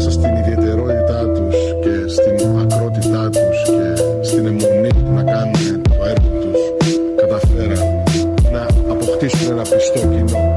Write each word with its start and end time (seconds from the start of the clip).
μέσα 0.00 0.12
στην 0.12 0.36
ιδιαιτερότητά 0.36 1.26
τους 1.34 1.56
και 1.82 2.08
στην 2.08 2.58
ακρότητά 2.58 3.30
τους 3.30 3.62
και 3.64 4.02
στην 4.22 4.46
αιμονή 4.46 4.88
που 4.88 5.12
να 5.14 5.22
κάνουν 5.22 5.82
το 5.82 6.04
έργο 6.04 6.28
τους 6.42 6.60
καταφέραν 7.16 7.78
να 8.52 8.92
αποκτήσουν 8.92 9.50
ένα 9.52 9.62
πιστό 9.62 9.98
κοινό. 9.98 10.49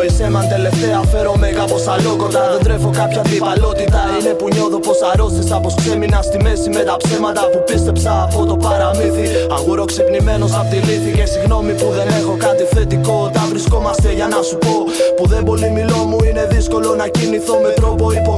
Αγνόησέ 0.00 0.30
μαν 0.30 0.48
τελευταία 0.48 1.00
φέρομαι 1.12 1.48
κάπως 1.48 1.86
αλόκοτα 1.86 2.42
Δεν 2.52 2.62
τρέφω 2.64 2.90
κάποια 3.00 3.22
διπαλότητα 3.22 4.00
Είναι 4.20 4.32
που 4.38 4.48
νιώθω 4.54 4.78
πως 4.86 4.98
αρρώστησα 5.12 5.56
Πως 5.60 5.74
ξέμεινα 5.74 6.22
στη 6.22 6.38
μέση 6.42 6.68
με 6.76 6.82
τα 6.88 6.96
ψέματα 7.02 7.42
που 7.52 7.58
πίστεψα 7.66 8.12
από 8.22 8.46
το 8.46 8.56
παραμύθι. 8.56 9.26
Αγούρο 9.56 9.84
ξυπνημένος 9.84 10.52
απ' 10.60 10.70
τη 10.70 10.76
λύθη 10.76 11.10
Και 11.18 11.26
συγγνώμη 11.32 11.72
που 11.72 11.88
δεν 11.96 12.08
έχω 12.20 12.34
κάτι 12.46 12.64
θετικό. 12.74 13.30
Τα 13.32 13.42
βρισκόμαστε 13.50 14.12
για 14.12 14.28
να 14.34 14.40
σου 14.48 14.56
πω 14.64 14.74
Που 15.16 15.24
δεν 15.26 15.42
πολύ 15.44 15.70
μιλώ 15.70 16.00
μου 16.10 16.18
είναι 16.28 16.44
δύσκολο 16.54 16.94
να 16.94 17.06
κινηθώ 17.08 17.54
με 17.64 17.70
τρόπο 17.78 18.04
υποκριτικό 18.12 18.18
Είναι 18.18 18.24
που 18.24 18.29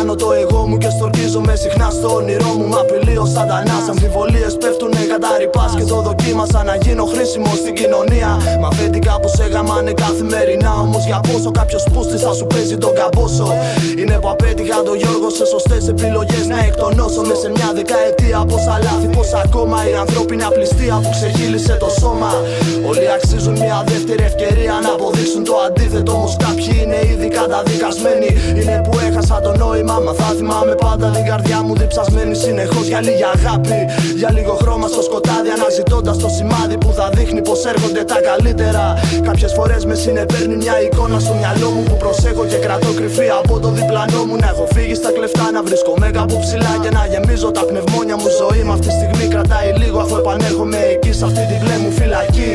χάνω 0.00 0.14
το 0.14 0.32
εγώ 0.32 0.66
μου 0.66 0.76
και 0.78 0.90
στορκίζομαι 0.96 1.54
συχνά 1.56 1.90
στο 1.90 2.08
όνειρό 2.14 2.52
μου 2.58 2.66
Μ' 2.66 2.76
απειλεί 2.82 3.16
ο 3.18 3.26
σαντανάς 3.34 3.88
Αμφιβολίες 3.88 4.56
πέφτουνε 4.60 5.00
κατά 5.12 5.30
ρηπάς 5.38 5.74
Και 5.76 5.84
το 5.84 6.00
δοκίμασα 6.00 6.62
να 6.64 6.74
γίνω 6.82 7.04
χρήσιμος 7.04 7.56
στην 7.62 7.74
κοινωνία 7.74 8.30
Μα 8.60 8.68
αφεντικά 8.68 9.14
που 9.20 9.28
σε 9.36 9.44
γαμάνε 9.52 9.92
καθημερινά 9.92 10.72
Όμως 10.86 11.04
για 11.06 11.20
πόσο 11.28 11.50
κάποιος 11.50 11.84
πούστη 11.92 12.16
θα 12.16 12.32
σου 12.32 12.46
παίζει 12.46 12.76
τον 12.78 12.92
καμπόσο 12.94 13.46
Είναι 14.00 14.18
που 14.20 14.28
απέτυχα 14.28 14.82
τον 14.82 14.96
Γιώργο 14.96 15.28
σε 15.30 15.44
σωστές 15.46 15.88
επιλογές 15.88 16.46
να 16.46 16.58
εκτονώσω 16.68 17.20
μες 17.28 17.38
σε 17.38 17.48
μια 17.56 17.70
δεκαετία. 17.74 18.38
Πόσα 18.50 18.74
λάθη, 18.84 19.08
πόσα 19.16 19.38
ακόμα 19.46 19.78
η 19.90 19.94
ανθρώπινη 20.04 20.42
απληστία 20.50 20.94
που 21.02 21.10
ξεχύλισε 21.16 21.74
το 21.82 21.88
σώμα. 22.00 22.30
Όλοι 22.88 23.06
αξίζουν 23.16 23.54
μια 23.64 23.78
δεύτερη 23.86 24.22
ευκαιρία 24.30 24.74
να 24.84 24.90
αποδείξουν 24.96 25.42
το 25.44 25.54
αντίθετο. 25.66 26.12
Όμως 26.12 26.36
κάποιοι 26.44 26.72
είναι 26.82 26.98
ήδη 27.12 27.28
καταδικασμένοι. 27.28 28.30
Είναι 28.58 28.76
που 28.84 28.92
έχασα 29.08 29.36
το 29.40 29.52
νόημα. 29.56 29.79
Μα 29.98 30.12
θα 30.12 30.34
θυμάμαι 30.38 30.74
πάντα 30.74 31.06
την 31.16 31.24
καρδιά 31.24 31.62
μου 31.62 31.74
διψασμένη 31.76 32.34
συνεχώς 32.34 32.86
για 32.86 33.00
λίγη 33.00 33.24
αγάπη. 33.34 33.78
Για 34.16 34.30
λίγο 34.36 34.54
χρώμα 34.60 34.86
στο 34.88 35.02
σκοτάδι 35.02 35.50
αναζητώντας 35.56 36.16
το 36.18 36.28
σημάδι 36.28 36.76
που 36.82 36.92
θα 36.92 37.10
δείχνει 37.14 37.42
πως 37.42 37.64
έρχονται 37.64 38.02
τα 38.04 38.18
καλύτερα. 38.28 38.84
Κάποιες 39.28 39.52
φορές 39.52 39.84
με 39.84 39.94
συνεπέρνει 39.94 40.56
μια 40.56 40.76
εικόνα 40.84 41.18
στο 41.18 41.34
μυαλό 41.40 41.68
μου 41.70 41.82
που 41.82 41.96
προσέχω 41.96 42.44
και 42.50 42.56
κρατώ 42.56 42.90
κρυφή 42.98 43.28
από 43.40 43.58
το 43.60 43.68
διπλανό 43.78 44.24
μου. 44.26 44.36
Να 44.42 44.48
έχω 44.52 44.66
φύγει 44.74 44.94
στα 44.94 45.10
κλεφτά, 45.16 45.50
να 45.50 45.62
βρίσκομαι 45.62 46.10
κάπου 46.18 46.36
ψηλά 46.44 46.72
και 46.82 46.90
να 46.96 47.02
γεμίζω 47.12 47.50
τα 47.50 47.62
πνευμόνια 47.68 48.16
μου. 48.20 48.28
Ζωή 48.40 48.62
με 48.66 48.72
αυτή 48.76 48.86
τη 48.86 48.94
στιγμή 48.98 49.24
κρατάει 49.34 49.68
λίγο 49.82 49.98
αφού 50.04 50.16
επανέρχομαι 50.16 50.78
εκεί 50.94 51.09
σε 51.20 51.26
αυτή 51.26 51.44
τη 51.50 51.56
μπλε 51.60 51.76
μου 51.82 51.90
φυλακή. 51.98 52.52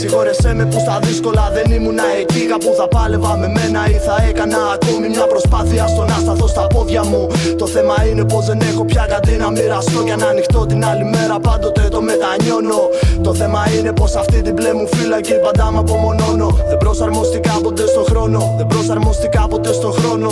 Συγχώρεσέ 0.00 0.54
με 0.54 0.64
που 0.70 0.78
στα 0.84 0.98
δύσκολα 1.02 1.44
δεν 1.56 1.66
ήμουν 1.76 2.00
εκεί. 2.20 2.42
Κάπου 2.52 2.70
θα 2.78 2.86
πάλευα 2.88 3.32
με 3.36 3.48
μένα 3.56 3.80
ή 3.94 3.98
θα 4.06 4.16
έκανα 4.28 4.58
ακόμη 4.76 5.08
μια 5.14 5.26
προσπάθεια 5.32 5.86
στο 5.86 6.02
να 6.10 6.16
σταθώ 6.24 6.46
στα 6.54 6.66
πόδια 6.66 7.04
μου. 7.10 7.22
Το 7.58 7.66
θέμα 7.66 7.96
είναι 8.08 8.24
πως 8.24 8.44
δεν 8.46 8.60
έχω 8.70 8.84
πια 8.84 9.04
κάτι 9.12 9.32
να 9.42 9.50
μοιραστώ 9.50 10.00
και 10.08 10.16
να 10.22 10.26
ανοιχτώ 10.26 10.66
την 10.66 10.84
άλλη 10.84 11.04
μέρα 11.04 11.36
πάντοτε 11.46 11.82
το 11.94 12.00
μετανιώνω. 12.08 12.80
Το 13.22 13.34
θέμα 13.34 13.60
είναι 13.76 13.92
πως 13.92 14.14
αυτή 14.14 14.42
την 14.42 14.52
μπλε 14.52 14.72
μου 14.74 14.86
φύλακη 14.94 15.34
πάντα 15.44 15.70
με 15.72 15.78
απομονώνω. 15.78 16.48
Δεν 16.68 16.76
προσαρμοστικά 16.76 17.54
ποτέ 17.62 17.86
στο 17.86 18.02
χρόνο. 18.08 18.54
Δεν 18.56 18.66
προσαρμοστικά 18.66 19.46
ποτέ 19.48 19.72
στο 19.72 19.90
χρόνο. 19.90 20.30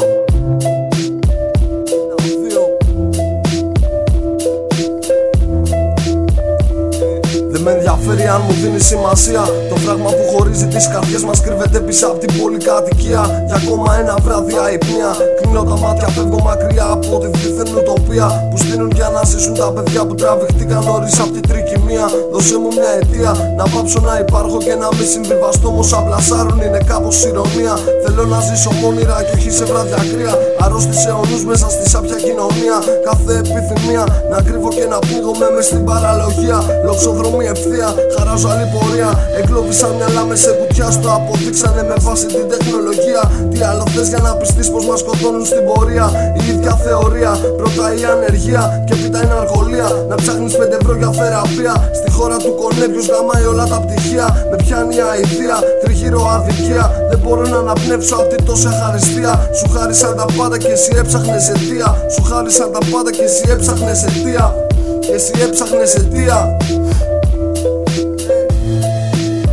Ενδιαφέρει 8.12 8.36
αν 8.36 8.42
μου 8.46 8.52
δίνεις 8.62 8.86
σημασία 8.86 9.42
Το 9.70 9.76
φράγμα 9.76 10.10
που 10.16 10.24
χωρίζει 10.32 10.66
τις 10.66 10.88
καρδιές 10.92 11.22
μας 11.24 11.40
κρύβεται 11.40 11.80
πίσω 11.80 12.06
από 12.06 12.18
την 12.18 12.30
πολυκατοικία. 12.38 13.22
Για 13.46 13.56
ακόμα 13.60 13.98
ένα 14.00 14.14
βράδυ 14.24 14.54
αϊπνία 14.64 15.10
Κλείνω 15.40 15.62
τα 15.70 15.76
μάτια, 15.82 16.08
φεύγω 16.08 16.40
μακριά 16.48 16.86
από 16.96 17.18
τη 17.18 17.28
δίθεν 17.38 17.68
ουτοπία 17.76 18.28
Που 18.50 18.56
στείλουν 18.56 18.90
για 18.94 19.08
να 19.14 19.22
ζήσουν 19.30 19.54
τα 19.54 19.72
παιδιά 19.74 20.06
που 20.06 20.14
τραβηχτήκαν 20.14 20.84
νωρίς 20.84 21.18
από 21.20 21.32
την 21.36 21.44
τρικυμία 21.92 22.06
Δώσε 22.32 22.58
μου 22.58 22.68
μια 22.76 22.90
αιτία. 22.98 23.32
Να 23.58 23.64
πάψω 23.72 24.00
να 24.08 24.14
υπάρχω 24.24 24.58
και 24.66 24.74
να 24.82 24.88
μην 24.96 25.06
συμβιβαστώ 25.12 25.68
Όμως 25.68 25.92
απλασάρουν 25.92 26.60
είναι 26.66 26.80
κάπως 26.90 27.24
ηρωνία. 27.24 27.74
Θέλω 28.04 28.24
να 28.32 28.38
ζήσω 28.48 28.70
μόνιρα 28.82 29.16
και 29.26 29.34
όχι 29.38 29.50
σε 29.50 29.64
βράδια 29.64 30.00
κρύα 30.10 30.34
Αρρώστησε 30.64 31.10
ο 31.20 31.22
νους 31.30 31.44
μέσα 31.50 31.66
στη 31.74 31.84
σάπια 31.92 32.18
κοινωνία. 32.26 32.76
Κάθε 33.08 33.32
επιθυμία 33.42 34.04
να 34.32 34.38
κρύβω 34.46 34.68
και 34.78 34.86
να 34.92 34.98
πνίγομαι 35.04 35.46
μες 35.54 35.66
στην 35.70 35.84
παραλογία. 35.84 36.58
Λοξοδρομή 36.86 37.44
ευθεία, 37.54 37.88
χαράζω 38.14 38.48
άλλη 38.52 38.66
πορεία. 38.74 39.10
Εγκλώβησα 39.38 39.88
μυαλά 39.96 40.22
μες 40.28 40.40
σε 40.44 40.52
κουτιά 40.58 40.90
στο 40.96 41.08
αποδείξανε 41.18 41.82
με 41.90 41.96
βάση 42.06 42.26
την 42.26 42.46
τεχνολογία. 42.52 43.22
Τι 43.50 43.58
άλλο 43.68 43.84
θες 43.94 44.08
για 44.12 44.20
να 44.26 44.32
πιστείς 44.40 44.68
πως 44.72 44.84
μας 44.88 44.98
σκοτώνουν 45.02 45.44
στην 45.50 45.62
πορεία; 45.68 46.06
Η 46.40 46.42
ίδια 46.52 46.74
θεωρία, 46.84 47.32
πρώτα 47.58 47.86
η 48.00 48.04
ανεργία 48.14 48.62
και 48.86 48.92
έπειτα 48.96 49.18
η 49.26 49.30
αργολία 49.40 49.61
Να 50.08 50.14
ψάχνεις 50.14 50.56
πέντε 50.56 50.76
ευρώ 50.80 50.94
για 50.96 51.10
θεραπεία. 51.12 51.90
Στη 51.98 52.10
χώρα 52.10 52.36
του 52.36 52.54
κονέμπιους 52.60 53.06
γαμάει 53.06 53.44
όλα 53.44 53.64
τα 53.66 53.80
πτυχία. 53.80 54.46
Με 54.50 54.56
πιάνει 54.56 55.00
αηδία, 55.10 55.58
τριγύρω 55.82 56.22
αδικία. 56.34 56.84
Δεν 57.10 57.18
μπορώ 57.18 57.42
να 57.52 57.58
αναπνεύσω 57.58 58.14
απ' 58.16 58.28
την 58.32 58.44
τόση 58.44 58.66
αχαριστία 58.66 59.50
Σου 59.58 59.68
χάρισαν 59.74 60.16
τα 60.16 60.26
πάντα 60.36 60.58
και 60.58 60.68
εσύ 60.68 60.92
έψαχνες 60.96 61.48
αιτία. 61.48 61.88
Σου 62.14 62.22
χάρισαν 62.22 62.72
τα 62.72 62.78
πάντα 62.90 63.10
και 63.10 63.22
εσύ 63.22 63.44
έψαχνες 63.54 64.04
αιτία. 64.04 64.54
Και 65.00 65.12
εσύ 65.12 65.32
έψαχνες 65.46 65.94
αιτία. 65.94 66.56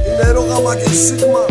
Είναι 0.08 0.32
ρόγαμα 0.32 0.76
και 0.76 0.90
σίγμα 0.90 1.44